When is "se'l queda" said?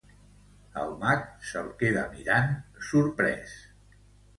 1.51-2.09